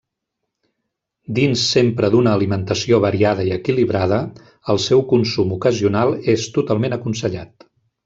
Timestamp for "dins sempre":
1.39-2.09